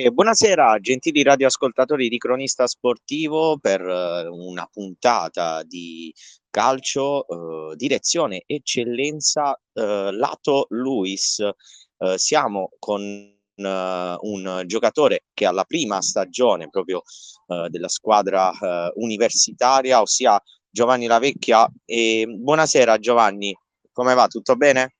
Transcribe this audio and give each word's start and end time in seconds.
E 0.00 0.12
buonasera, 0.12 0.78
gentili 0.78 1.24
radioascoltatori 1.24 2.08
di 2.08 2.18
Cronista 2.18 2.68
Sportivo, 2.68 3.58
per 3.58 3.80
eh, 3.80 4.28
una 4.28 4.64
puntata 4.70 5.64
di 5.64 6.14
calcio, 6.48 7.26
eh, 7.26 7.74
direzione 7.74 8.44
eccellenza, 8.46 9.60
eh, 9.72 10.12
lato 10.12 10.66
Luis. 10.68 11.40
Eh, 11.40 12.16
siamo 12.16 12.70
con 12.78 13.02
eh, 13.02 14.16
un 14.20 14.62
giocatore 14.66 15.24
che 15.34 15.46
ha 15.46 15.50
la 15.50 15.64
prima 15.64 16.00
stagione 16.00 16.68
proprio 16.68 17.02
eh, 17.48 17.66
della 17.68 17.88
squadra 17.88 18.52
universitaria, 18.94 20.00
ossia 20.00 20.40
Giovanni 20.70 21.06
Lavecchia. 21.06 21.68
E 21.84 22.24
buonasera 22.24 22.98
Giovanni, 22.98 23.52
come 23.90 24.14
va? 24.14 24.28
Tutto 24.28 24.54
bene? 24.54 24.94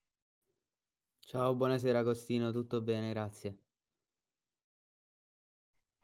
Ciao, 1.21 1.55
buonasera 1.55 2.01
Agostino, 2.01 2.51
tutto 2.51 2.81
bene, 2.81 3.11
grazie. 3.11 3.59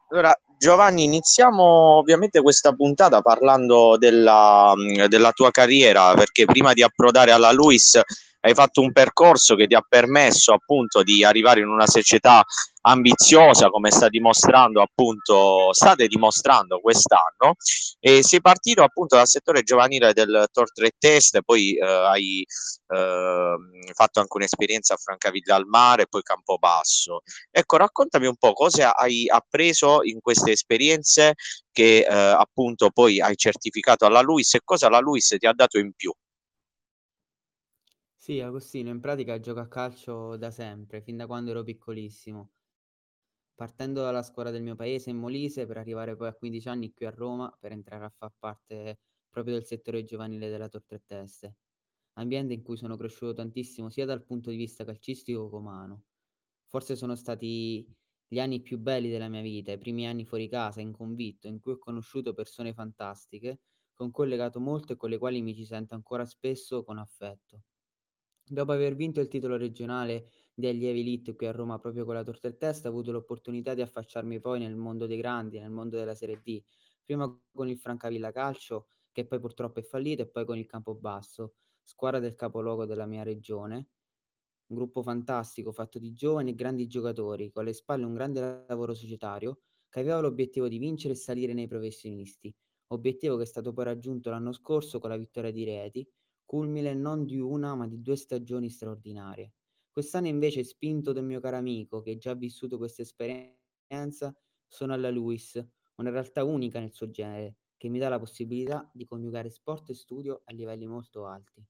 Allora, 0.09 0.33
Giovanni, 0.57 1.03
iniziamo 1.03 1.63
ovviamente 1.97 2.41
questa 2.41 2.73
puntata 2.73 3.21
parlando 3.21 3.97
della, 3.97 4.73
della 5.07 5.31
tua 5.31 5.51
carriera, 5.51 6.13
perché 6.13 6.45
prima 6.45 6.73
di 6.73 6.83
approdare 6.83 7.31
alla 7.31 7.51
Luis 7.51 7.99
hai 8.45 8.53
fatto 8.53 8.81
un 8.81 8.91
percorso 8.91 9.55
che 9.55 9.65
ti 9.65 9.73
ha 9.73 9.83
permesso 9.87 10.53
appunto 10.53 11.01
di 11.01 11.23
arrivare 11.23 11.61
in 11.61 11.67
una 11.67 11.87
società 11.87 12.43
ambiziosa 12.81 13.69
come 13.69 13.89
sta 13.89 14.07
dimostrando 14.07 14.83
appunto 14.83 15.73
state 15.73 16.07
dimostrando 16.07 16.79
quest'anno. 16.79 17.55
E 17.99 18.21
sei 18.21 18.41
partito 18.41 18.83
appunto 18.83 19.15
dal 19.15 19.27
settore 19.27 19.63
giovanile 19.63 20.13
del 20.13 20.45
Tor 20.51 20.71
3 20.71 20.91
Test 20.99 21.39
poi 21.43 21.75
eh, 21.75 21.83
hai 21.83 22.45
eh, 22.87 23.55
fatto 23.93 24.19
anche 24.19 24.37
un'esperienza 24.37 24.93
a 24.93 24.97
Francavilla 24.97 25.55
al 25.55 25.65
Mare 25.65 26.05
poi 26.05 26.21
Campobasso. 26.21 27.21
Ecco 27.49 27.77
raccontami 27.77 28.27
un 28.27 28.35
po' 28.37 28.53
cosa 28.53 28.95
hai 28.95 29.27
appreso 29.27 30.03
in 30.03 30.19
queste 30.21 30.51
esperienze 30.51 31.33
che 31.71 32.05
eh, 32.07 32.13
appunto 32.13 32.91
poi 32.91 33.19
hai 33.19 33.35
certificato 33.35 34.05
alla 34.05 34.21
Luis 34.21 34.53
e 34.53 34.59
cosa 34.63 34.87
la 34.87 34.99
Luis 34.99 35.35
ti 35.39 35.47
ha 35.47 35.53
dato 35.53 35.79
in 35.79 35.91
più 35.95 36.13
sì, 38.25 38.39
Agostino, 38.39 38.89
in 38.89 38.99
pratica 39.01 39.39
gioco 39.39 39.59
a 39.59 39.67
calcio 39.67 40.35
da 40.35 40.49
sempre, 40.49 40.99
fin 40.99 41.15
da 41.15 41.27
quando 41.27 41.51
ero 41.51 41.61
piccolissimo. 41.61 42.49
Partendo 43.53 44.01
dalla 44.01 44.23
scuola 44.23 44.49
del 44.49 44.63
mio 44.63 44.73
paese 44.73 45.11
in 45.11 45.17
Molise 45.17 45.67
per 45.67 45.77
arrivare 45.77 46.15
poi 46.15 46.29
a 46.29 46.33
15 46.33 46.67
anni 46.67 46.91
qui 46.91 47.05
a 47.05 47.11
Roma 47.11 47.55
per 47.59 47.71
entrare 47.71 48.05
a 48.05 48.09
far 48.09 48.33
parte 48.39 49.01
proprio 49.29 49.53
del 49.53 49.63
settore 49.63 50.03
giovanile 50.03 50.49
della 50.49 50.67
Torre 50.67 51.03
Teste. 51.05 51.57
Ambiente 52.13 52.53
in 52.53 52.63
cui 52.63 52.77
sono 52.77 52.97
cresciuto 52.97 53.35
tantissimo 53.35 53.91
sia 53.91 54.05
dal 54.05 54.23
punto 54.25 54.49
di 54.49 54.55
vista 54.55 54.83
calcistico 54.83 55.47
che 55.47 55.55
umano. 55.55 56.05
Forse 56.65 56.95
sono 56.95 57.13
stati 57.15 57.87
gli 58.27 58.39
anni 58.39 58.59
più 58.59 58.79
belli 58.79 59.11
della 59.11 59.29
mia 59.29 59.41
vita, 59.41 59.71
i 59.71 59.77
primi 59.77 60.07
anni 60.07 60.25
fuori 60.25 60.49
casa, 60.49 60.81
in 60.81 60.93
convitto, 60.93 61.47
in 61.47 61.59
cui 61.59 61.73
ho 61.73 61.77
conosciuto 61.77 62.33
persone 62.33 62.73
fantastiche, 62.73 63.59
con 63.93 64.09
cui 64.09 64.25
ho 64.25 64.27
legato 64.27 64.59
molto 64.59 64.93
e 64.93 64.95
con 64.95 65.11
le 65.11 65.19
quali 65.19 65.43
mi 65.43 65.53
ci 65.53 65.63
sento 65.63 65.93
ancora 65.93 66.25
spesso 66.25 66.83
con 66.83 66.97
affetto. 66.97 67.61
Dopo 68.47 68.71
aver 68.71 68.95
vinto 68.95 69.21
il 69.21 69.27
titolo 69.27 69.55
regionale 69.57 70.29
di 70.53 70.67
allievi 70.67 70.99
elite 70.99 71.35
qui 71.35 71.47
a 71.47 71.51
Roma 71.51 71.79
proprio 71.79 72.05
con 72.05 72.13
la 72.15 72.23
torta 72.23 72.47
e 72.47 72.57
testa, 72.57 72.87
ho 72.87 72.91
avuto 72.91 73.11
l'opportunità 73.11 73.73
di 73.73 73.81
affacciarmi 73.81 74.39
poi 74.39 74.59
nel 74.59 74.75
mondo 74.75 75.05
dei 75.07 75.17
grandi, 75.17 75.59
nel 75.59 75.69
mondo 75.71 75.97
della 75.97 76.15
Serie 76.15 76.41
D, 76.41 76.63
prima 77.03 77.27
con 77.51 77.67
il 77.67 77.77
Francavilla 77.77 78.31
Calcio, 78.31 78.87
che 79.11 79.25
poi 79.25 79.39
purtroppo 79.39 79.79
è 79.79 79.83
fallito, 79.83 80.21
e 80.23 80.27
poi 80.27 80.45
con 80.45 80.57
il 80.57 80.65
Campobasso, 80.67 81.55
squadra 81.83 82.19
del 82.19 82.35
capoluogo 82.35 82.85
della 82.85 83.05
mia 83.07 83.23
regione. 83.23 83.89
Un 84.67 84.75
gruppo 84.75 85.01
fantastico 85.01 85.71
fatto 85.71 85.97
di 85.99 86.13
giovani 86.13 86.51
e 86.51 86.55
grandi 86.55 86.85
giocatori, 86.87 87.51
con 87.51 87.63
alle 87.63 87.73
spalle 87.73 88.05
un 88.05 88.13
grande 88.13 88.65
lavoro 88.67 88.93
societario, 88.93 89.59
che 89.89 89.99
aveva 90.01 90.19
l'obiettivo 90.19 90.67
di 90.67 90.77
vincere 90.77 91.13
e 91.13 91.17
salire 91.17 91.53
nei 91.53 91.67
professionisti, 91.67 92.53
obiettivo 92.87 93.37
che 93.37 93.43
è 93.43 93.45
stato 93.47 93.73
poi 93.73 93.85
raggiunto 93.85 94.29
l'anno 94.29 94.51
scorso 94.51 94.99
con 94.99 95.09
la 95.09 95.17
vittoria 95.17 95.51
di 95.51 95.63
Reti, 95.63 96.07
culmine 96.45 96.93
non 96.93 97.25
di 97.25 97.39
una 97.39 97.75
ma 97.75 97.87
di 97.87 98.01
due 98.01 98.15
stagioni 98.15 98.69
straordinarie. 98.69 99.51
Quest'anno 99.91 100.27
invece, 100.27 100.63
spinto 100.63 101.13
dal 101.13 101.23
mio 101.23 101.39
caro 101.39 101.57
amico 101.57 102.01
che 102.01 102.17
già 102.17 102.31
ha 102.31 102.35
vissuto 102.35 102.77
questa 102.77 103.01
esperienza, 103.01 104.35
sono 104.67 104.93
alla 104.93 105.09
Luis, 105.09 105.63
una 105.95 106.09
realtà 106.09 106.43
unica 106.43 106.79
nel 106.79 106.91
suo 106.91 107.09
genere, 107.09 107.55
che 107.77 107.89
mi 107.89 107.99
dà 107.99 108.09
la 108.09 108.19
possibilità 108.19 108.89
di 108.93 109.05
coniugare 109.05 109.49
sport 109.49 109.89
e 109.89 109.93
studio 109.93 110.41
a 110.45 110.53
livelli 110.53 110.85
molto 110.85 111.25
alti. 111.25 111.65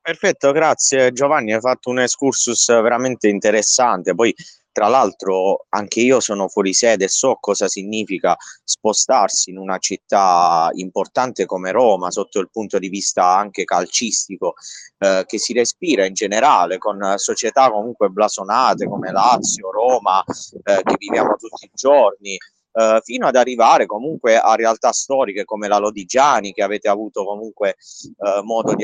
Perfetto, 0.00 0.50
grazie 0.50 1.12
Giovanni, 1.12 1.52
hai 1.52 1.60
fatto 1.60 1.90
un 1.90 2.00
excursus 2.00 2.66
veramente 2.66 3.28
interessante. 3.28 4.14
Poi 4.14 4.34
tra 4.72 4.88
l'altro 4.88 5.66
anche 5.68 6.00
io 6.00 6.18
sono 6.20 6.48
fuori 6.48 6.72
sede 6.72 7.04
e 7.04 7.08
so 7.08 7.36
cosa 7.38 7.68
significa 7.68 8.36
spostarsi 8.64 9.50
in 9.50 9.58
una 9.58 9.78
città 9.78 10.70
importante 10.72 11.44
come 11.44 11.70
Roma 11.70 12.10
sotto 12.10 12.40
il 12.40 12.50
punto 12.50 12.78
di 12.78 12.88
vista 12.88 13.36
anche 13.36 13.64
calcistico 13.64 14.54
eh, 14.98 15.24
che 15.26 15.38
si 15.38 15.52
respira 15.52 16.06
in 16.06 16.14
generale 16.14 16.78
con 16.78 17.14
società 17.16 17.70
comunque 17.70 18.08
blasonate 18.08 18.86
come 18.86 19.12
Lazio, 19.12 19.70
Roma 19.70 20.24
eh, 20.24 20.82
che 20.82 20.94
viviamo 20.98 21.36
tutti 21.36 21.66
i 21.66 21.70
giorni. 21.74 22.36
Uh, 22.72 23.02
fino 23.02 23.26
ad 23.26 23.36
arrivare 23.36 23.84
comunque 23.84 24.38
a 24.38 24.54
realtà 24.54 24.92
storiche 24.92 25.44
come 25.44 25.68
la 25.68 25.76
Lodigiani 25.76 26.54
che 26.54 26.62
avete 26.62 26.88
avuto 26.88 27.22
comunque 27.22 27.76
uh, 28.16 28.42
modo 28.42 28.72
di 28.72 28.82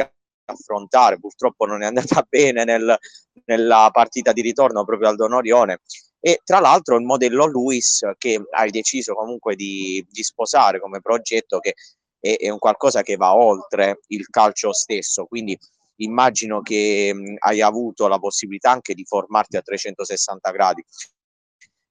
affrontare, 0.52 1.18
purtroppo 1.18 1.66
non 1.66 1.82
è 1.82 1.86
andata 1.86 2.24
bene 2.28 2.64
nel, 2.64 2.96
nella 3.44 3.88
partita 3.92 4.32
di 4.32 4.40
ritorno 4.40 4.84
proprio 4.84 5.08
al 5.08 5.16
Donorione 5.16 5.80
e 6.20 6.40
tra 6.44 6.58
l'altro 6.58 6.96
il 6.96 7.04
modello 7.04 7.46
Luis 7.46 8.04
che 8.18 8.44
hai 8.50 8.70
deciso 8.70 9.14
comunque 9.14 9.54
di, 9.54 10.04
di 10.10 10.22
sposare 10.22 10.80
come 10.80 11.00
progetto 11.00 11.60
che 11.60 11.74
è, 12.18 12.36
è, 12.36 12.48
un 12.48 12.58
qualcosa 12.58 13.02
che 13.02 13.16
va 13.16 13.36
oltre 13.36 14.00
il 14.08 14.26
calcio 14.28 14.72
stesso, 14.72 15.26
quindi 15.26 15.56
immagino 15.96 16.60
che 16.60 17.12
mh, 17.14 17.36
hai 17.38 17.60
avuto 17.60 18.08
la 18.08 18.18
possibilità 18.18 18.72
anche 18.72 18.94
di 18.94 19.04
formarti 19.04 19.56
a 19.56 19.62
360 19.62 20.50
gradi. 20.50 20.84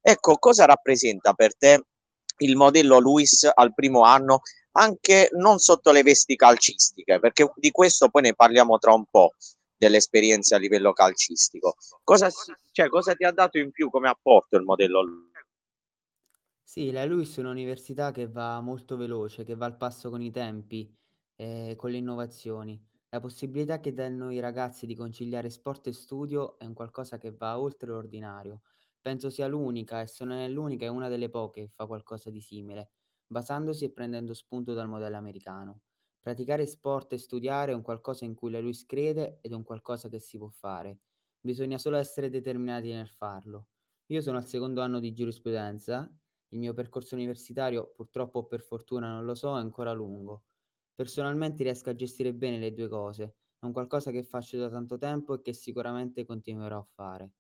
Ecco, 0.02 0.36
cosa 0.38 0.66
rappresenta 0.66 1.34
per 1.34 1.56
te 1.56 1.84
il 2.40 2.56
modello 2.56 3.00
Luis 3.00 3.50
al 3.52 3.74
primo 3.74 4.04
anno 4.04 4.42
anche 4.78 5.30
non 5.34 5.58
sotto 5.58 5.92
le 5.92 6.04
vesti 6.04 6.36
calcistiche, 6.36 7.20
perché 7.20 7.52
di 7.56 7.72
questo 7.72 8.10
poi 8.10 8.22
ne 8.24 8.36
parliamo 8.36 8.78
tra 8.78 8.94
un 8.94 9.06
po' 9.10 9.34
delle 9.76 9.98
esperienze 9.98 10.56
a 10.56 10.60
livello 10.60 10.94
calcistico. 10.94 11.76
Cosa, 12.04 12.30
cioè, 12.72 12.88
cosa 12.88 13.14
ti 13.16 13.24
ha 13.26 13.32
dato 13.32 13.58
in 13.58 13.72
più 13.72 13.90
come 13.90 14.08
apporto 14.08 14.56
il 14.56 14.64
modello? 14.64 15.04
Sì, 16.64 16.92
la 16.92 17.06
LUIS 17.06 17.38
è 17.38 17.40
un'università 17.40 18.12
che 18.12 18.28
va 18.28 18.60
molto 18.62 18.98
veloce, 18.98 19.44
che 19.44 19.56
va 19.56 19.66
al 19.66 19.78
passo 19.78 20.10
con 20.10 20.22
i 20.22 20.32
tempi, 20.32 20.94
eh, 21.36 21.74
con 21.76 21.90
le 21.90 21.98
innovazioni. 21.98 22.80
La 23.10 23.20
possibilità 23.20 23.80
che 23.80 23.94
danno 23.94 24.32
i 24.32 24.40
ragazzi 24.40 24.86
di 24.86 24.94
conciliare 24.94 25.50
sport 25.50 25.88
e 25.88 25.94
studio 25.94 26.60
è 26.60 26.66
un 26.66 26.74
qualcosa 26.74 27.18
che 27.18 27.32
va 27.32 27.60
oltre 27.60 27.88
l'ordinario. 27.88 28.62
Penso 29.02 29.30
sia 29.30 29.48
l'unica, 29.48 30.02
e 30.02 30.08
se 30.08 30.26
non 30.26 30.38
è 30.38 30.48
l'unica, 30.50 30.86
è 30.86 30.90
una 30.90 31.08
delle 31.08 31.30
poche 31.30 31.62
che 31.62 31.72
fa 31.74 31.86
qualcosa 31.86 32.30
di 32.30 32.42
simile 32.42 32.90
basandosi 33.28 33.86
e 33.86 33.92
prendendo 33.92 34.34
spunto 34.34 34.74
dal 34.74 34.88
modello 34.88 35.18
americano. 35.18 35.82
Praticare 36.20 36.66
sport 36.66 37.14
e 37.14 37.18
studiare 37.18 37.72
è 37.72 37.76
un 37.76 37.82
qualcosa 37.82 38.26
in 38.26 38.34
cui 38.36 38.52
la 38.52 38.60
Luis 38.60 38.86
crede 38.86 39.40
ed 39.42 39.52
è 39.52 39.56
un 39.56 39.64
qualcosa 39.64 40.10
che 40.10 40.20
si 40.20 40.38
può 40.38 40.50
fare. 40.50 41.00
Bisogna 41.40 41.78
solo 41.78 41.98
essere 41.98 42.30
determinati 42.30 42.92
nel 42.92 43.08
farlo. 43.10 43.68
Io 44.08 44.22
sono 44.22 44.38
al 44.38 44.46
secondo 44.48 44.82
anno 44.82 45.00
di 45.00 45.14
giurisprudenza, 45.14 46.10
il 46.50 46.60
mio 46.60 46.74
percorso 46.74 47.16
universitario 47.16 47.92
purtroppo 47.94 48.40
o 48.40 48.46
per 48.46 48.62
fortuna 48.62 49.10
non 49.12 49.26
lo 49.26 49.36
so, 49.36 49.56
è 49.56 49.60
ancora 49.60 49.92
lungo. 49.94 50.44
Personalmente 50.96 51.64
riesco 51.64 51.90
a 51.90 51.96
gestire 51.96 52.34
bene 52.34 52.60
le 52.60 52.74
due 52.74 52.90
cose, 52.90 53.24
è 53.60 53.66
un 53.66 53.72
qualcosa 53.72 54.12
che 54.12 54.24
faccio 54.24 54.58
da 54.58 54.70
tanto 54.70 54.98
tempo 54.98 55.36
e 55.36 55.42
che 55.42 55.54
sicuramente 55.54 56.26
continuerò 56.26 56.80
a 56.80 56.84
fare. 56.84 57.32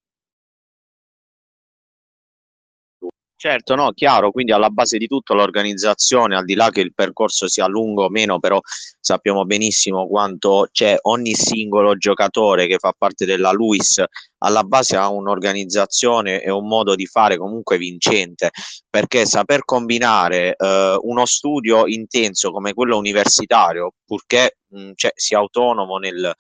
Certo, 3.39 3.75
no, 3.75 3.91
chiaro, 3.93 4.31
quindi 4.31 4.51
alla 4.51 4.71
base 4.71 4.97
di 4.97 5.05
tutto 5.05 5.35
l'organizzazione, 5.35 6.35
al 6.35 6.43
di 6.43 6.55
là 6.55 6.71
che 6.71 6.81
il 6.81 6.95
percorso 6.95 7.47
sia 7.47 7.67
lungo 7.67 8.05
o 8.05 8.09
meno, 8.09 8.39
però 8.39 8.59
sappiamo 8.99 9.45
benissimo 9.45 10.07
quanto 10.07 10.67
c'è 10.71 10.97
ogni 11.03 11.35
singolo 11.35 11.95
giocatore 11.97 12.65
che 12.65 12.79
fa 12.79 12.93
parte 12.97 13.25
della 13.25 13.51
Luis, 13.51 14.03
alla 14.39 14.63
base 14.63 14.95
ha 14.95 15.09
un'organizzazione 15.09 16.41
e 16.41 16.49
un 16.49 16.65
modo 16.67 16.95
di 16.95 17.05
fare 17.05 17.37
comunque 17.37 17.77
vincente, 17.77 18.49
perché 18.89 19.27
saper 19.27 19.65
combinare 19.65 20.55
eh, 20.55 20.97
uno 20.99 21.25
studio 21.27 21.85
intenso 21.85 22.51
come 22.51 22.73
quello 22.73 22.97
universitario, 22.97 23.91
purché 24.03 24.57
mh, 24.69 24.93
cioè, 24.95 25.11
sia 25.13 25.37
autonomo 25.37 25.97
nel, 25.97 26.33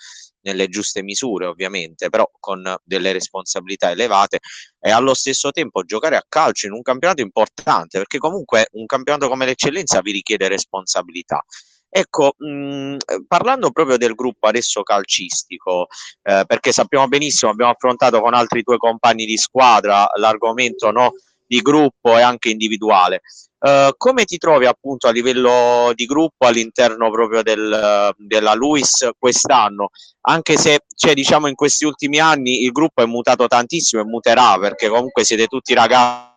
nelle 0.47 0.67
giuste 0.69 1.03
misure 1.03 1.45
ovviamente, 1.45 2.09
però 2.09 2.29
con 2.39 2.75
delle 2.83 3.11
responsabilità 3.11 3.91
elevate 3.91 4.39
e 4.79 4.89
allo 4.91 5.13
stesso 5.13 5.51
tempo 5.51 5.83
giocare 5.83 6.15
a 6.15 6.23
calcio 6.27 6.67
in 6.67 6.73
un 6.73 6.81
campionato 6.81 7.21
importante, 7.21 7.97
perché 7.97 8.17
comunque 8.17 8.67
un 8.73 8.85
campionato 8.85 9.27
come 9.27 9.45
l'eccellenza 9.45 10.01
vi 10.01 10.11
richiede 10.13 10.47
responsabilità. 10.47 11.43
Ecco, 11.89 12.33
mhmm, 12.37 12.97
parlando 13.27 13.71
proprio 13.71 13.97
del 13.97 14.13
gruppo 14.13 14.47
adesso 14.47 14.83
calcistico, 14.83 15.87
ehm, 16.23 16.45
perché 16.45 16.71
sappiamo 16.71 17.07
benissimo, 17.07 17.51
abbiamo 17.51 17.71
affrontato 17.71 18.21
con 18.21 18.33
altri 18.33 18.61
tuoi 18.63 18.77
compagni 18.77 19.25
di 19.25 19.37
squadra 19.37 20.07
l'argomento, 20.15 20.91
no, 20.91 21.13
di 21.47 21.61
gruppo 21.61 22.17
e 22.17 22.21
anche 22.21 22.49
individuale. 22.49 23.21
Uhm, 23.59 23.91
come 23.97 24.25
ti 24.25 24.37
trovi 24.37 24.67
appunto 24.67 25.07
a 25.07 25.11
livello 25.11 25.91
di 25.95 26.05
gruppo 26.05 26.45
all'interno 26.45 27.09
proprio 27.09 27.41
del 27.41 28.13
della 28.17 28.53
LUISS 28.53 29.09
quest'anno? 29.17 29.89
Anche 30.27 30.57
se, 30.57 30.81
cioè 30.95 31.13
diciamo 31.15 31.47
in 31.47 31.55
questi 31.55 31.85
ultimi 31.85 32.19
anni 32.19 32.63
il 32.63 32.71
gruppo 32.71 33.01
è 33.01 33.05
mutato 33.05 33.47
tantissimo 33.47 34.01
e 34.01 34.05
muterà, 34.05 34.57
perché 34.59 34.89
comunque 34.89 35.23
siete 35.23 35.47
tutti 35.47 35.73
raga 35.73 36.31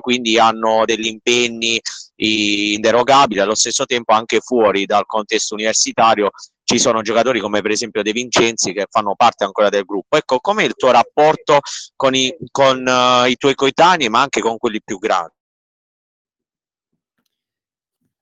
quindi 0.00 0.38
hanno 0.38 0.84
degli 0.84 1.06
impegni 1.06 1.80
inderogabili, 2.14 3.40
allo 3.40 3.54
stesso 3.54 3.86
tempo 3.86 4.12
anche 4.12 4.40
fuori 4.40 4.86
dal 4.86 5.06
contesto 5.06 5.54
universitario 5.54 6.30
ci 6.70 6.78
sono 6.78 7.02
giocatori 7.02 7.40
come 7.40 7.62
per 7.62 7.72
esempio 7.72 8.00
De 8.00 8.12
Vincenzi 8.12 8.72
che 8.72 8.86
fanno 8.88 9.16
parte 9.16 9.42
ancora 9.42 9.70
del 9.70 9.82
gruppo. 9.82 10.16
Ecco, 10.16 10.38
com'è 10.38 10.62
il 10.62 10.74
tuo 10.74 10.92
rapporto 10.92 11.58
con 11.96 12.14
i, 12.14 12.32
con, 12.52 12.86
uh, 12.86 13.26
i 13.26 13.34
tuoi 13.34 13.56
coetanei 13.56 14.08
ma 14.08 14.20
anche 14.20 14.40
con 14.40 14.56
quelli 14.56 14.80
più 14.80 14.98
grandi? 14.98 15.34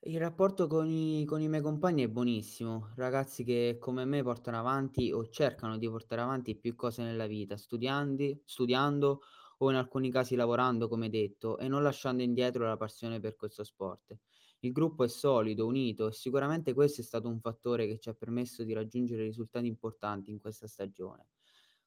Il 0.00 0.18
rapporto 0.18 0.66
con 0.66 0.88
i, 0.88 1.26
con 1.26 1.42
i 1.42 1.48
miei 1.48 1.60
compagni 1.60 2.04
è 2.04 2.08
buonissimo, 2.08 2.92
ragazzi 2.96 3.44
che 3.44 3.76
come 3.78 4.06
me 4.06 4.22
portano 4.22 4.58
avanti 4.58 5.12
o 5.12 5.28
cercano 5.28 5.76
di 5.76 5.86
portare 5.86 6.22
avanti 6.22 6.56
più 6.56 6.74
cose 6.74 7.02
nella 7.02 7.26
vita, 7.26 7.58
studiando, 7.58 8.38
studiando 8.46 9.20
o 9.58 9.68
in 9.68 9.76
alcuni 9.76 10.10
casi 10.10 10.36
lavorando, 10.36 10.88
come 10.88 11.10
detto, 11.10 11.58
e 11.58 11.68
non 11.68 11.82
lasciando 11.82 12.22
indietro 12.22 12.66
la 12.66 12.78
passione 12.78 13.20
per 13.20 13.36
questo 13.36 13.62
sport. 13.62 14.16
Il 14.60 14.72
gruppo 14.72 15.04
è 15.04 15.08
solido, 15.08 15.66
unito 15.66 16.08
e 16.08 16.12
sicuramente 16.12 16.72
questo 16.74 17.00
è 17.00 17.04
stato 17.04 17.28
un 17.28 17.40
fattore 17.40 17.86
che 17.86 17.98
ci 17.98 18.08
ha 18.08 18.14
permesso 18.14 18.64
di 18.64 18.72
raggiungere 18.72 19.22
risultati 19.24 19.66
importanti 19.66 20.30
in 20.30 20.38
questa 20.40 20.66
stagione. 20.66 21.28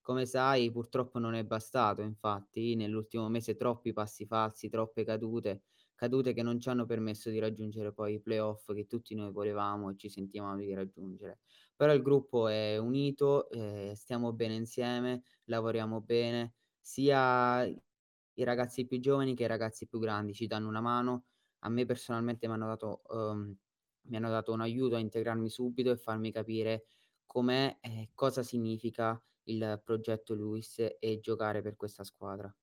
Come 0.02 0.26
sai, 0.26 0.72
purtroppo 0.72 1.20
non 1.20 1.34
è 1.36 1.44
bastato, 1.46 2.02
infatti, 2.02 2.76
nell'ultimo 2.76 3.30
mese 3.30 3.56
troppi 3.56 3.94
passi 3.94 4.26
falsi, 4.26 4.68
troppe 4.70 5.04
cadute, 5.04 5.64
cadute 5.96 6.34
che 6.34 6.42
non 6.42 6.60
ci 6.60 6.70
hanno 6.70 6.86
permesso 6.86 7.30
di 7.30 7.38
raggiungere 7.40 7.94
poi 7.94 8.16
i 8.16 8.20
playoff 8.22 8.74
che 8.74 8.88
tutti 8.88 9.14
noi 9.16 9.32
volevamo 9.32 9.92
e 9.92 9.96
ci 9.98 10.10
sentivamo 10.10 10.56
di 10.58 10.74
raggiungere. 10.74 11.40
Però 11.76 11.94
il 11.94 12.02
gruppo 12.02 12.48
è 12.48 12.78
unito, 12.78 13.48
eh, 13.50 13.94
stiamo 13.96 14.34
bene 14.34 14.56
insieme, 14.56 15.24
lavoriamo 15.46 16.02
bene 16.02 16.56
sia 16.80 17.64
i 17.66 18.44
ragazzi 18.44 18.86
più 18.88 19.00
giovani 19.00 19.36
che 19.36 19.44
i 19.44 19.48
ragazzi 19.48 19.88
più 19.88 20.00
grandi 20.00 20.34
ci 20.34 20.48
danno 20.48 20.68
una 20.68 20.82
mano. 20.82 21.26
A 21.64 21.70
me 21.70 21.86
personalmente 21.86 22.48
m'hanno 22.48 22.68
dato 22.68 23.02
uhm, 23.10 23.56
mi 24.04 24.16
hanno 24.18 24.30
dato 24.30 24.52
un 24.54 24.62
aiuto 24.62 24.96
a 24.96 25.00
integrarmi 25.00 25.50
subito 25.50 25.92
e 25.92 25.98
farmi 25.98 26.32
capire 26.32 26.86
com'è 27.26 27.78
e 27.82 28.10
cosa 28.14 28.44
significa 28.44 29.22
il 29.44 29.80
progetto 29.84 30.34
LUISS 30.34 30.98
e 31.00 31.20
giocare 31.20 31.62
per 31.62 31.76
questa 31.76 32.04
squadra. 32.04 32.54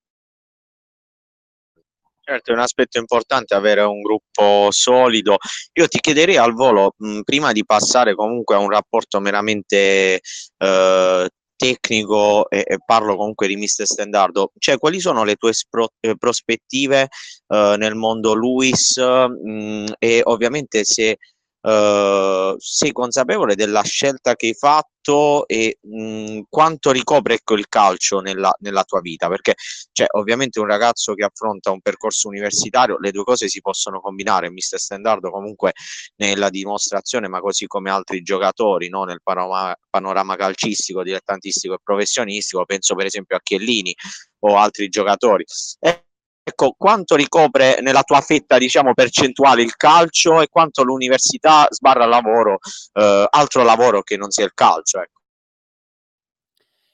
Certo, 2.20 2.50
è 2.50 2.54
un 2.54 2.60
aspetto 2.60 2.98
importante 2.98 3.54
avere 3.54 3.80
un 3.82 4.02
gruppo 4.02 4.68
solido. 4.70 5.38
Io 5.74 5.88
ti 5.88 5.98
chiederei 5.98 6.36
al 6.36 6.52
volo, 6.52 6.92
mh, 6.98 7.20
prima 7.22 7.52
di 7.52 7.64
passare 7.64 8.14
comunque 8.14 8.54
a 8.54 8.58
un 8.58 8.68
rapporto 8.70 9.18
meramente 9.18 10.20
eh, 10.58 11.28
tecnico 11.58 12.48
e, 12.48 12.64
e, 12.66 12.78
parlo 12.84 13.16
comunque 13.16 13.48
di 13.48 13.56
Mister 13.56 13.84
Stendardo, 13.84 14.52
cioè 14.58 14.78
quali 14.78 15.00
sono 15.00 15.24
le 15.24 15.34
tue 15.34 15.52
spro- 15.52 15.92
eh, 16.00 16.16
prospettive 16.16 17.08
eh, 17.48 17.74
nel 17.76 17.96
mondo 17.96 18.32
Luis 18.34 18.96
mh, 18.96 19.92
e 19.98 20.20
ovviamente 20.24 20.84
se 20.84 21.18
Uh, 21.68 22.54
sei 22.56 22.92
consapevole 22.92 23.54
della 23.54 23.82
scelta 23.82 24.36
che 24.36 24.46
hai 24.46 24.54
fatto 24.54 25.46
e 25.46 25.76
mh, 25.82 26.44
quanto 26.48 26.90
ricopre 26.92 27.34
ecco, 27.34 27.54
il 27.56 27.68
calcio 27.68 28.20
nella, 28.20 28.54
nella 28.60 28.84
tua 28.84 29.00
vita? 29.02 29.28
Perché 29.28 29.54
cioè, 29.92 30.06
ovviamente 30.12 30.60
un 30.60 30.66
ragazzo 30.66 31.12
che 31.12 31.24
affronta 31.24 31.70
un 31.70 31.82
percorso 31.82 32.28
universitario, 32.28 32.96
le 32.98 33.10
due 33.10 33.24
cose 33.24 33.48
si 33.48 33.60
possono 33.60 34.00
combinare. 34.00 34.50
Mister 34.50 34.78
Stendardo 34.78 35.30
comunque 35.30 35.74
nella 36.16 36.48
dimostrazione, 36.48 37.28
ma 37.28 37.40
così 37.40 37.66
come 37.66 37.90
altri 37.90 38.22
giocatori 38.22 38.88
no? 38.88 39.04
nel 39.04 39.20
panorama, 39.22 39.76
panorama 39.90 40.36
calcistico, 40.36 41.02
dilettantistico 41.02 41.74
e 41.74 41.78
professionistico, 41.82 42.64
penso 42.64 42.94
per 42.94 43.04
esempio 43.06 43.36
a 43.36 43.40
Chiellini 43.42 43.94
o 44.40 44.56
altri 44.56 44.88
giocatori. 44.88 45.44
E 45.80 46.04
ecco, 46.48 46.74
quanto 46.76 47.14
ricopre 47.16 47.80
nella 47.80 48.02
tua 48.02 48.20
fetta, 48.20 48.58
diciamo, 48.58 48.94
percentuale 48.94 49.62
il 49.62 49.76
calcio 49.76 50.40
e 50.40 50.48
quanto 50.48 50.82
l'università 50.82 51.66
sbarra 51.70 52.06
lavoro, 52.06 52.58
eh, 52.94 53.26
altro 53.30 53.62
lavoro 53.62 54.02
che 54.02 54.16
non 54.16 54.30
sia 54.30 54.44
il 54.44 54.54
calcio, 54.54 55.00
ecco. 55.00 55.20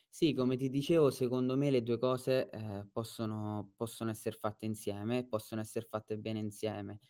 Sì, 0.09 0.33
come 0.33 0.56
ti 0.56 0.71
dicevo, 0.71 1.11
secondo 1.11 1.56
me 1.56 1.71
le 1.71 1.83
due 1.83 1.99
cose 1.99 2.49
eh, 2.49 2.87
possono, 2.93 3.73
possono 3.77 4.11
essere 4.11 4.37
fatte 4.39 4.65
insieme, 4.65 5.27
possono 5.27 5.61
essere 5.61 5.87
fatte 5.91 6.17
bene 6.19 6.39
insieme. 6.39 7.01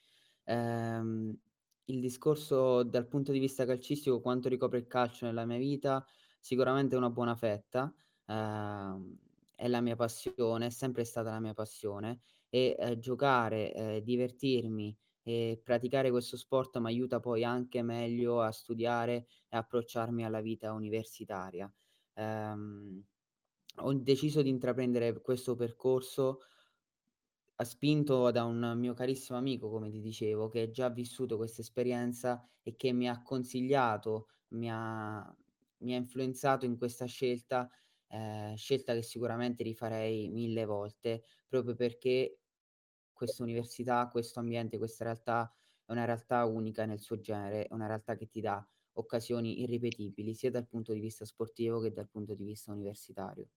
Ehm, 0.45 1.37
il 1.87 2.01
discorso 2.01 2.83
dal 2.83 3.07
punto 3.07 3.31
di 3.31 3.39
vista 3.39 3.67
calcistico, 3.67 4.21
quanto 4.23 4.49
ricopre 4.49 4.79
il 4.79 4.87
calcio 4.87 5.27
nella 5.27 5.45
mia 5.45 5.59
vita, 5.59 6.03
sicuramente 6.41 6.95
è 6.95 6.99
una 6.99 7.11
buona 7.11 7.35
fetta, 7.37 7.93
ehm, 8.27 9.19
è 9.55 9.69
la 9.69 9.81
mia 9.81 9.97
passione, 9.97 10.67
è 10.67 10.71
sempre 10.71 11.05
stata 11.05 11.31
la 11.31 11.41
mia 11.41 11.55
passione 11.55 12.21
e 12.49 12.77
eh, 12.79 12.99
giocare, 12.99 13.73
eh, 13.73 14.03
divertirmi 14.03 14.97
e 15.23 15.61
praticare 15.63 16.11
questo 16.11 16.37
sport 16.37 16.79
mi 16.79 16.87
aiuta 16.89 17.19
poi 17.19 17.45
anche 17.45 17.83
meglio 17.83 18.43
a 18.43 18.51
studiare 18.51 19.27
e 19.49 19.57
approcciarmi 19.57 20.25
alla 20.25 20.41
vita 20.41 20.73
universitaria. 20.73 21.73
Um, 22.17 23.03
ho 23.77 23.93
deciso 23.95 24.43
di 24.43 24.51
intraprendere 24.51 25.21
questo 25.21 25.57
percorso 25.57 26.43
spinto 27.63 28.31
da 28.31 28.45
un 28.45 28.75
mio 28.77 28.95
carissimo 28.95 29.39
amico, 29.39 29.71
come 29.71 29.91
ti 29.91 30.01
dicevo, 30.01 30.49
che 30.49 30.63
ha 30.63 30.71
già 30.71 30.89
vissuto 30.91 31.37
questa 31.37 31.61
esperienza 31.61 32.47
e 32.63 32.77
che 32.77 32.93
mi 32.93 33.09
ha 33.09 33.23
consigliato, 33.23 34.29
mi 34.49 34.69
ha, 34.71 35.37
mi 35.79 35.95
ha 35.95 35.97
influenzato 35.97 36.65
in 36.65 36.77
questa 36.77 37.07
scelta, 37.07 37.69
eh, 38.15 38.55
scelta 38.57 38.95
che 38.95 39.03
sicuramente 39.03 39.65
rifarei 39.65 40.29
mille 40.29 40.65
volte, 40.65 41.25
proprio 41.49 41.75
perché 41.75 42.39
questa 43.13 43.43
università, 43.43 44.09
questo 44.09 44.39
ambiente, 44.39 44.79
questa 44.79 45.05
realtà 45.05 45.53
è 45.85 45.91
una 45.91 46.05
realtà 46.05 46.45
unica 46.45 46.85
nel 46.85 47.01
suo 47.01 47.19
genere, 47.19 47.67
è 47.67 47.73
una 47.73 47.87
realtà 47.87 48.17
che 48.17 48.29
ti 48.29 48.41
dà 48.41 48.65
occasioni 48.97 49.63
irripetibili 49.63 50.35
sia 50.35 50.51
dal 50.51 50.67
punto 50.69 50.93
di 50.93 51.01
vista 51.01 51.25
sportivo 51.25 51.81
che 51.81 51.93
dal 51.93 52.09
punto 52.09 52.35
di 52.35 52.45
vista 52.45 52.71
universitario. 52.71 53.49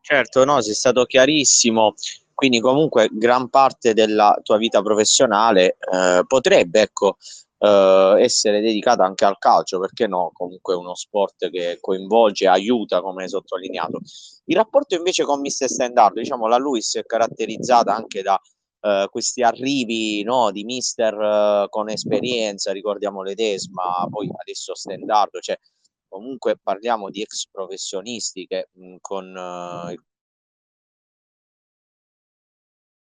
Certo, 0.00 0.44
no, 0.44 0.60
sei 0.60 0.74
stato 0.74 1.04
chiarissimo. 1.04 1.94
Quindi 2.32 2.60
comunque 2.60 3.08
gran 3.12 3.50
parte 3.50 3.92
della 3.92 4.38
tua 4.42 4.56
vita 4.56 4.80
professionale 4.80 5.76
eh, 5.92 6.24
potrebbe, 6.26 6.80
ecco, 6.80 7.18
eh, 7.60 8.16
essere 8.18 8.60
dedicata 8.60 9.04
anche 9.04 9.24
al 9.24 9.38
calcio, 9.38 9.78
perché 9.78 10.06
no? 10.06 10.30
Comunque 10.32 10.74
è 10.74 10.76
uno 10.76 10.94
sport 10.94 11.50
che 11.50 11.78
coinvolge, 11.80 12.48
aiuta, 12.48 13.00
come 13.02 13.28
sottolineato. 13.28 14.00
Il 14.46 14.56
rapporto 14.56 14.94
invece 14.96 15.24
con 15.24 15.40
Mister 15.40 15.68
Stendhal, 15.68 16.12
diciamo, 16.12 16.46
la 16.48 16.56
Luis 16.56 16.96
è 16.96 17.04
caratterizzata 17.04 17.94
anche 17.94 18.22
da 18.22 18.40
eh, 18.80 19.08
questi 19.10 19.42
arrivi 19.42 20.22
no, 20.22 20.50
di 20.50 20.64
mister 20.64 21.14
eh, 21.14 21.66
con 21.68 21.90
esperienza, 21.90 22.72
ricordiamo 22.72 23.22
Ledesma, 23.22 24.06
poi 24.08 24.28
adesso 24.40 24.74
Stendardo, 24.74 25.38
cioè 25.40 25.56
comunque 26.08 26.56
parliamo 26.60 27.10
di 27.10 27.20
ex 27.22 27.46
professionisti 27.50 28.46
che 28.46 28.68
mh, 28.72 28.96
con 29.00 29.26
uh, 29.26 29.90
il 29.92 30.02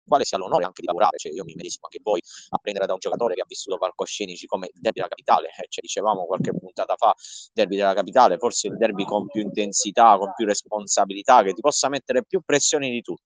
quale 0.10 0.26
sia 0.26 0.38
l'onore 0.38 0.66
anche 0.66 0.82
di 0.82 0.88
lavorare, 0.88 1.18
cioè 1.18 1.32
io 1.32 1.46
mi 1.46 1.54
medesimo 1.56 1.86
anche 1.86 2.00
voi 2.04 2.22
a 2.50 2.58
prendere 2.58 2.86
da 2.86 2.94
un 2.94 3.00
giocatore 3.00 3.36
che 3.36 3.42
ha 3.42 3.46
vissuto 3.48 3.78
palcoscenici 3.78 4.46
come 4.46 4.68
il 4.74 4.82
derby 4.82 4.98
della 5.00 5.08
capitale, 5.08 5.50
cioè 5.70 5.82
dicevamo 5.82 6.26
qualche 6.26 6.52
puntata 6.52 6.96
fa, 6.98 7.16
derby 7.54 7.78
della 7.78 7.94
capitale, 7.94 8.38
forse 8.38 8.68
il 8.68 8.76
derby 8.76 9.06
con 9.06 9.28
più 9.28 9.42
intensità, 9.42 10.18
con 10.18 10.34
più 10.36 10.46
responsabilità, 10.46 11.44
che 11.44 11.54
ti 11.54 11.62
possa 11.62 11.88
mettere 11.88 12.26
più 12.26 12.42
pressioni 12.42 12.90
di 12.90 13.02
tutti. 13.02 13.24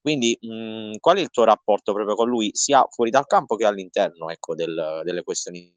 Quindi 0.00 0.36
mh, 0.40 0.96
qual 0.98 1.18
è 1.18 1.20
il 1.20 1.30
tuo 1.30 1.44
rapporto 1.44 1.92
proprio 1.92 2.16
con 2.16 2.28
lui, 2.28 2.50
sia 2.54 2.84
fuori 2.90 3.10
dal 3.10 3.26
campo 3.26 3.54
che 3.54 3.66
all'interno 3.66 4.30
ecco, 4.30 4.54
del, 4.54 5.02
delle 5.04 5.22
questioni 5.22 5.72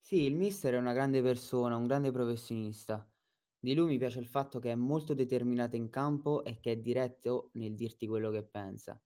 Sì, 0.00 0.22
il 0.22 0.34
mister 0.36 0.72
è 0.72 0.78
una 0.78 0.94
grande 0.94 1.20
persona, 1.20 1.76
un 1.76 1.86
grande 1.86 2.10
professionista. 2.10 3.06
Di 3.60 3.74
lui 3.74 3.86
mi 3.86 3.98
piace 3.98 4.18
il 4.20 4.26
fatto 4.26 4.58
che 4.58 4.70
è 4.72 4.74
molto 4.74 5.14
determinato 5.14 5.76
in 5.76 5.90
campo 5.90 6.44
e 6.44 6.58
che 6.60 6.72
è 6.72 6.76
diretto 6.78 7.50
nel 7.54 7.74
dirti 7.74 8.06
quello 8.06 8.30
che 8.30 8.44
pensa. 8.44 9.00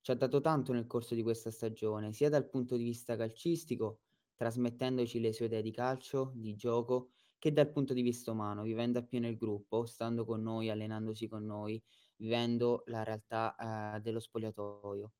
Ci 0.00 0.10
ha 0.10 0.14
dato 0.14 0.40
tanto 0.40 0.72
nel 0.72 0.86
corso 0.86 1.14
di 1.14 1.22
questa 1.22 1.50
stagione, 1.50 2.12
sia 2.12 2.28
dal 2.30 2.48
punto 2.48 2.76
di 2.76 2.84
vista 2.84 3.16
calcistico, 3.16 4.00
trasmettendoci 4.36 5.20
le 5.20 5.32
sue 5.32 5.46
idee 5.46 5.62
di 5.62 5.70
calcio, 5.72 6.32
di 6.34 6.54
gioco, 6.56 7.10
che 7.38 7.52
dal 7.52 7.70
punto 7.70 7.94
di 7.94 8.02
vista 8.02 8.32
umano, 8.32 8.62
vivendo 8.62 8.98
appieno 8.98 9.28
il 9.28 9.36
gruppo, 9.36 9.86
stando 9.86 10.24
con 10.24 10.42
noi, 10.42 10.70
allenandosi 10.70 11.28
con 11.28 11.44
noi, 11.44 11.82
vivendo 12.16 12.82
la 12.86 13.02
realtà 13.02 13.96
eh, 13.96 14.00
dello 14.00 14.20
spogliatoio. 14.20 15.12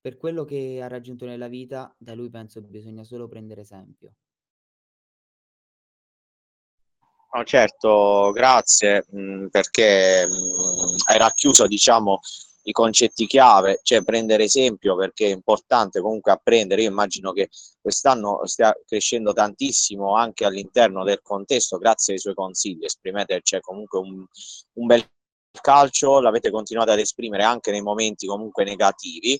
Per 0.00 0.16
quello 0.18 0.44
che 0.44 0.80
ha 0.82 0.88
raggiunto 0.88 1.26
nella 1.26 1.48
vita, 1.48 1.94
da 1.98 2.14
lui 2.14 2.30
penso 2.30 2.62
bisogna 2.62 3.04
solo 3.04 3.28
prendere 3.28 3.62
esempio. 3.62 4.14
No, 7.36 7.44
certo, 7.44 8.30
grazie, 8.32 9.04
mm, 9.14 9.48
perché 9.48 10.26
mh, 10.26 10.32
mm, 10.32 10.96
hai 11.08 11.18
racchiuso, 11.18 11.66
diciamo, 11.66 12.20
i 12.62 12.72
concetti 12.72 13.26
chiave, 13.26 13.78
cioè 13.82 14.02
prendere 14.02 14.44
esempio 14.44 14.96
perché 14.96 15.26
è 15.26 15.32
importante 15.34 16.00
comunque 16.00 16.32
apprendere. 16.32 16.82
Io 16.82 16.88
immagino 16.88 17.32
che 17.32 17.50
quest'anno 17.78 18.40
stia 18.46 18.74
crescendo 18.86 19.34
tantissimo 19.34 20.14
anche 20.16 20.46
all'interno 20.46 21.04
del 21.04 21.20
contesto, 21.22 21.76
grazie 21.76 22.14
ai 22.14 22.20
suoi 22.20 22.32
consigli. 22.34 22.84
Esprimete 22.84 23.40
cioè, 23.42 23.60
comunque 23.60 23.98
un, 23.98 24.24
un 24.74 24.86
bel 24.86 25.04
calcio, 25.60 26.20
l'avete 26.20 26.50
continuato 26.50 26.90
ad 26.92 26.98
esprimere 27.00 27.42
anche 27.44 27.70
nei 27.70 27.82
momenti 27.82 28.26
comunque 28.26 28.64
negativi. 28.64 29.38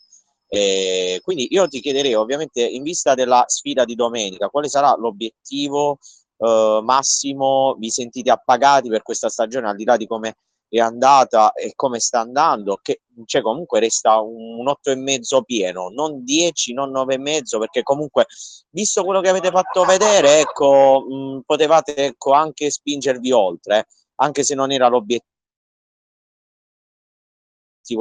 E 0.48 1.20
quindi 1.22 1.48
io 1.50 1.66
ti 1.66 1.80
chiederei, 1.80 2.14
ovviamente, 2.14 2.60
in 2.62 2.82
vista 2.82 3.14
della 3.14 3.44
sfida 3.46 3.84
di 3.84 3.94
domenica, 3.94 4.48
quale 4.48 4.68
sarà 4.68 4.94
l'obiettivo 4.96 5.98
eh, 6.38 6.80
massimo? 6.82 7.76
Vi 7.78 7.90
sentite 7.90 8.30
appagati 8.30 8.88
per 8.88 9.02
questa 9.02 9.28
stagione, 9.28 9.68
al 9.68 9.76
di 9.76 9.84
là 9.84 9.96
di 9.96 10.06
come 10.06 10.36
è 10.68 10.78
andata 10.80 11.52
e 11.52 11.72
come 11.74 12.00
sta 12.00 12.20
andando, 12.20 12.78
che 12.82 13.02
cioè, 13.24 13.40
comunque 13.42 13.80
resta 13.80 14.20
un, 14.20 14.66
otto 14.68 14.90
e 14.90 14.96
mezzo 14.96 15.42
pieno, 15.42 15.88
non 15.88 16.24
10, 16.24 16.72
non 16.72 16.90
nove 16.90 17.14
e 17.14 17.18
mezzo, 17.18 17.58
perché 17.58 17.82
comunque, 17.82 18.26
visto 18.70 19.04
quello 19.04 19.20
che 19.20 19.28
avete 19.28 19.50
fatto 19.50 19.84
vedere, 19.84 20.40
ecco, 20.40 21.04
mh, 21.08 21.42
potevate 21.46 21.94
ecco, 21.96 22.32
anche 22.32 22.70
spingervi 22.70 23.32
oltre, 23.32 23.78
eh, 23.78 23.86
anche 24.16 24.42
se 24.42 24.54
non 24.54 24.72
era 24.72 24.88
l'obiettivo 24.88 25.24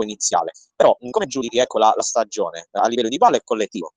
iniziale. 0.01 0.51
Però 0.75 0.97
come 1.11 1.27
giudichi 1.27 1.59
ecco, 1.59 1.77
la, 1.77 1.93
la 1.95 2.03
stagione 2.03 2.67
a 2.71 2.87
livello 2.87 3.09
di 3.09 3.17
palla 3.17 3.37
e 3.37 3.41
collettivo? 3.43 3.93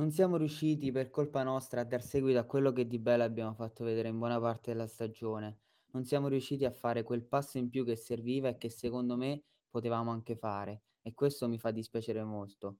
Non 0.00 0.12
siamo 0.12 0.38
riusciti 0.38 0.90
per 0.92 1.10
colpa 1.10 1.42
nostra 1.42 1.82
a 1.82 1.84
dar 1.84 2.02
seguito 2.02 2.38
a 2.38 2.44
quello 2.44 2.72
che 2.72 2.86
di 2.86 2.98
bello 2.98 3.22
abbiamo 3.22 3.52
fatto 3.52 3.84
vedere 3.84 4.08
in 4.08 4.16
buona 4.18 4.40
parte 4.40 4.72
della 4.72 4.86
stagione 4.86 5.58
non 5.90 6.06
siamo 6.06 6.28
riusciti 6.28 6.64
a 6.64 6.70
fare 6.70 7.02
quel 7.02 7.22
passo 7.22 7.58
in 7.58 7.68
più 7.68 7.84
che 7.84 7.96
serviva 7.96 8.48
e 8.48 8.56
che 8.56 8.70
secondo 8.70 9.18
me 9.18 9.42
potevamo 9.68 10.10
anche 10.10 10.36
fare 10.36 10.84
e 11.02 11.12
questo 11.12 11.48
mi 11.48 11.58
fa 11.58 11.70
dispiacere 11.70 12.24
molto. 12.24 12.78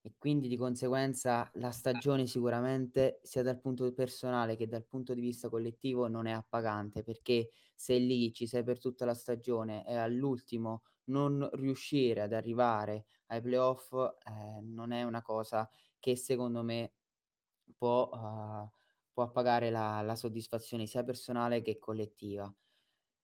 E 0.00 0.14
quindi 0.16 0.46
di 0.46 0.56
conseguenza 0.56 1.50
la 1.54 1.72
stagione 1.72 2.28
sicuramente 2.28 3.18
sia 3.24 3.42
dal 3.42 3.58
punto 3.58 3.92
personale 3.92 4.54
che 4.54 4.68
dal 4.68 4.84
punto 4.84 5.14
di 5.14 5.20
vista 5.20 5.48
collettivo 5.48 6.06
non 6.06 6.26
è 6.26 6.32
appagante 6.32 7.02
perché 7.02 7.50
se 7.74 7.98
lì 7.98 8.32
ci 8.32 8.46
sei 8.46 8.62
per 8.62 8.78
tutta 8.78 9.04
la 9.04 9.14
stagione 9.14 9.84
e 9.88 9.96
all'ultimo 9.96 10.82
non 11.06 11.50
riuscire 11.54 12.20
ad 12.20 12.32
arrivare 12.32 13.06
ai 13.26 13.40
playoff 13.40 13.92
eh, 13.92 14.60
non 14.60 14.92
è 14.92 15.02
una 15.02 15.22
cosa 15.22 15.68
che 16.02 16.16
secondo 16.16 16.64
me 16.64 16.92
può 17.76 18.08
uh, 18.12 18.70
può 19.12 19.24
appagare 19.24 19.70
la, 19.70 20.00
la 20.02 20.16
soddisfazione 20.16 20.86
sia 20.86 21.04
personale 21.04 21.62
che 21.62 21.78
collettiva. 21.78 22.52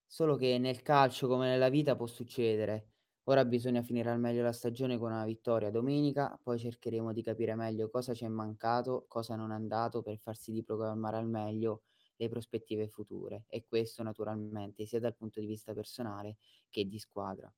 Solo 0.07 0.37
che 0.37 0.59
nel 0.59 0.83
calcio 0.83 1.29
come 1.29 1.49
nella 1.49 1.69
vita 1.71 1.97
può 1.97 2.07
succedere. 2.07 2.89
Ora 3.25 3.45
bisogna 3.45 3.83
finire 3.83 4.11
al 4.11 4.21
meglio 4.21 4.43
la 4.43 4.53
stagione 4.53 4.99
con 4.99 5.13
una 5.13 5.25
vittoria 5.25 5.71
domenica, 5.71 6.39
poi 6.43 6.59
cercheremo 6.59 7.13
di 7.13 7.23
capire 7.23 7.55
meglio 7.55 7.91
cosa 7.91 8.15
ci 8.15 8.25
è 8.25 8.29
mancato, 8.29 9.05
cosa 9.09 9.37
non 9.37 9.51
è 9.53 9.55
andato 9.55 10.03
per 10.03 10.19
far 10.19 10.37
sì 10.37 10.53
di 10.53 10.65
programmare 10.65 11.19
al 11.19 11.29
meglio 11.29 11.83
le 12.17 12.29
prospettive 12.29 12.89
future 12.89 13.45
e 13.49 13.65
questo 13.67 14.03
naturalmente 14.03 14.87
sia 14.87 14.99
dal 15.01 15.15
punto 15.15 15.41
di 15.41 15.47
vista 15.47 15.75
personale 15.75 16.37
che 16.71 16.87
di 16.87 16.99
squadra. 16.99 17.53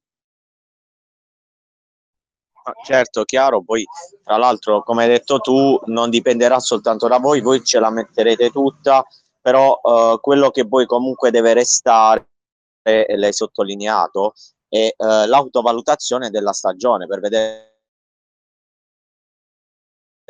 Certo, 2.84 3.24
chiaro, 3.24 3.62
poi 3.62 3.84
tra 4.22 4.36
l'altro 4.36 4.82
come 4.82 5.04
hai 5.04 5.08
detto 5.08 5.38
tu 5.38 5.80
non 5.86 6.10
dipenderà 6.10 6.58
soltanto 6.58 7.08
da 7.08 7.18
voi, 7.18 7.40
voi 7.40 7.64
ce 7.64 7.78
la 7.78 7.90
metterete 7.90 8.50
tutta, 8.50 9.04
però 9.40 9.80
eh, 9.82 10.18
quello 10.20 10.50
che 10.50 10.66
poi 10.66 10.86
comunque 10.86 11.30
deve 11.30 11.54
restare, 11.54 12.26
e 12.82 13.16
l'hai 13.16 13.32
sottolineato, 13.32 14.34
è 14.68 14.76
eh, 14.96 15.26
l'autovalutazione 15.26 16.30
della 16.30 16.52
stagione 16.52 17.06
per 17.06 17.20
vedere 17.20 17.69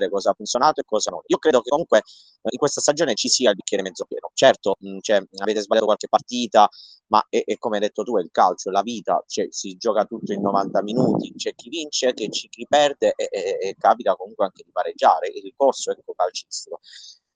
cosa 0.09 0.31
ha 0.31 0.35
funzionato 0.35 0.81
e 0.81 0.85
cosa 0.85 1.11
no. 1.11 1.23
Io 1.27 1.39
credo 1.39 1.61
che 1.61 1.71
comunque 1.71 1.99
eh, 1.99 2.49
in 2.51 2.59
questa 2.59 2.81
stagione 2.81 3.15
ci 3.15 3.29
sia 3.29 3.51
il 3.51 3.57
bicchiere 3.57 3.83
mezzo 3.83 4.05
pieno. 4.07 4.31
Certo, 4.35 4.77
mh, 4.79 4.99
cioè, 5.01 5.23
avete 5.39 5.61
sbagliato 5.61 5.87
qualche 5.87 6.09
partita, 6.09 6.69
ma 7.09 7.25
è, 7.29 7.43
è, 7.45 7.59
come 7.59 7.77
hai 7.77 7.83
detto 7.83 8.03
tu, 8.03 8.17
è 8.19 8.23
il 8.23 8.31
calcio, 8.31 8.71
è 8.71 8.73
la 8.73 8.83
vita, 8.83 9.23
cioè, 9.27 9.47
si 9.51 9.77
gioca 9.77 10.05
tutto 10.05 10.33
in 10.33 10.41
90 10.41 10.83
minuti, 10.83 11.33
c'è 11.37 11.55
chi 11.55 11.69
vince, 11.69 12.15
c'è 12.15 12.29
chi 12.29 12.67
perde 12.69 13.13
e, 13.17 13.29
e, 13.31 13.59
e, 13.61 13.77
capita 13.79 14.15
comunque 14.15 14.45
anche 14.45 14.63
di 14.65 14.71
pareggiare, 14.73 15.29
il 15.29 15.53
corso 15.57 15.91
ecco, 15.91 16.15
calcistico. 16.15 16.81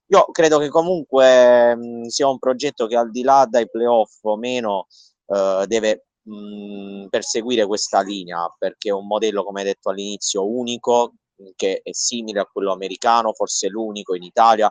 Io 0.09 0.27
credo 0.33 0.59
che 0.59 0.69
comunque 0.69 1.75
mh, 1.75 2.07
sia 2.07 2.29
un 2.29 2.39
progetto 2.39 2.87
che 2.87 2.97
al 2.97 3.11
di 3.11 3.23
là 3.23 3.47
dai 3.49 3.69
playoff 3.69 4.19
o 4.23 4.37
meno 4.37 4.87
eh, 5.27 5.65
deve 5.67 6.07
mh, 6.23 7.07
perseguire 7.09 7.67
questa 7.67 8.01
linea 8.03 8.55
perché 8.59 8.91
è 8.91 8.93
un 8.93 9.07
modello, 9.07 9.45
come 9.45 9.61
hai 9.61 9.67
detto 9.67 9.91
all'inizio, 9.91 10.47
unico 10.47 11.15
che 11.57 11.81
è 11.83 11.93
simile 11.93 12.41
a 12.41 12.47
quello 12.47 12.73
americano, 12.73 13.33
forse 13.33 13.69
l'unico 13.69 14.15
in 14.15 14.23
Italia. 14.23 14.71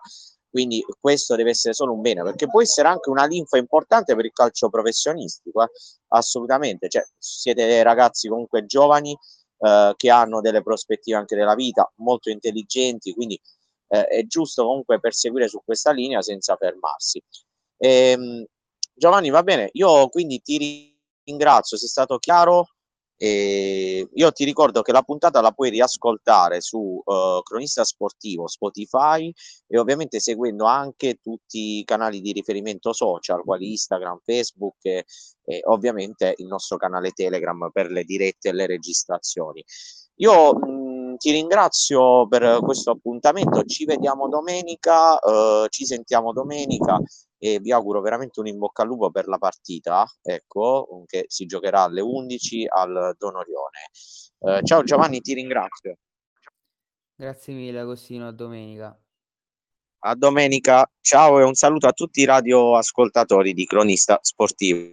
Quindi 0.49 0.85
questo 0.99 1.35
deve 1.35 1.49
essere 1.49 1.73
solo 1.73 1.93
un 1.93 2.01
bene, 2.01 2.21
perché 2.21 2.47
può 2.47 2.61
essere 2.61 2.87
anche 2.87 3.09
una 3.09 3.25
linfa 3.25 3.57
importante 3.57 4.15
per 4.15 4.25
il 4.25 4.31
calcio 4.31 4.69
professionistico, 4.69 5.63
eh? 5.63 5.67
assolutamente. 6.09 6.89
Cioè, 6.89 7.03
siete 7.17 7.81
ragazzi 7.81 8.27
comunque 8.27 8.65
giovani 8.65 9.17
eh, 9.57 9.93
che 9.97 10.09
hanno 10.11 10.41
delle 10.41 10.61
prospettive 10.61 11.17
anche 11.17 11.35
della 11.35 11.55
vita, 11.55 11.91
molto 11.97 12.29
intelligenti, 12.29 13.13
quindi 13.13 13.39
eh, 13.87 14.05
è 14.05 14.25
giusto 14.25 14.63
comunque 14.65 14.99
perseguire 14.99 15.47
su 15.47 15.61
questa 15.63 15.91
linea 15.91 16.21
senza 16.21 16.55
fermarsi. 16.55 17.21
Ehm, 17.77 18.45
Giovanni, 18.93 19.29
va 19.29 19.41
bene, 19.41 19.69
io 19.73 20.07
quindi 20.09 20.39
ti 20.41 20.95
ringrazio, 21.23 21.77
sei 21.77 21.87
stato 21.87 22.17
chiaro, 22.19 22.67
e 23.17 24.07
io 24.11 24.31
ti 24.31 24.43
ricordo 24.43 24.81
che 24.81 24.91
la 24.91 25.01
puntata 25.01 25.39
la 25.41 25.51
puoi 25.51 25.69
riascoltare 25.69 26.61
su 26.61 27.01
uh, 27.03 27.41
Cronista 27.41 27.83
Sportivo, 27.83 28.47
Spotify 28.47 29.31
e 29.67 29.79
ovviamente 29.79 30.19
seguendo 30.19 30.65
anche 30.65 31.19
tutti 31.21 31.79
i 31.79 31.83
canali 31.85 32.21
di 32.21 32.31
riferimento 32.31 32.91
social, 32.91 33.43
quali 33.43 33.71
Instagram, 33.71 34.19
Facebook 34.23 34.83
e, 34.83 35.05
e 35.45 35.61
ovviamente 35.65 36.33
il 36.37 36.47
nostro 36.47 36.77
canale 36.77 37.11
Telegram 37.11 37.69
per 37.71 37.91
le 37.91 38.03
dirette 38.03 38.49
e 38.49 38.53
le 38.53 38.65
registrazioni. 38.65 39.63
Io 40.17 40.53
mh, 40.53 40.69
mm, 40.69 41.15
ti 41.17 41.31
ringrazio 41.31 42.27
per 42.27 42.59
questo 42.61 42.91
appuntamento, 42.91 43.63
ci 43.63 43.85
vediamo 43.85 44.27
domenica, 44.27 45.13
uh, 45.15 45.67
ci 45.69 45.85
sentiamo 45.85 46.33
domenica 46.33 46.99
e 47.43 47.59
vi 47.59 47.73
auguro 47.73 47.99
veramente 47.99 48.39
un 48.39 48.47
in 48.47 48.57
bocca 48.57 48.83
al 48.83 48.87
lupo 48.87 49.11
per 49.11 49.27
la 49.27 49.37
partita, 49.37 50.09
ecco, 50.21 51.03
che 51.05 51.25
si 51.27 51.45
giocherà 51.45 51.81
alle 51.81 51.99
11 51.99 52.67
al 52.69 53.15
Donorione. 53.17 53.79
Eh, 54.39 54.61
ciao 54.63 54.83
Giovanni, 54.83 55.19
ti 55.19 55.33
ringrazio. 55.33 55.97
Grazie 57.13 57.53
mille 57.53 57.79
Agostino, 57.79 58.29
a 58.29 58.31
domenica. 58.31 58.97
A 60.05 60.15
domenica, 60.15 60.89
ciao 61.01 61.39
e 61.39 61.43
un 61.43 61.53
saluto 61.53 61.85
a 61.87 61.91
tutti 61.91 62.21
i 62.21 62.25
radioascoltatori 62.25 63.51
di 63.51 63.65
Cronista 63.65 64.19
Sportivo. 64.21 64.81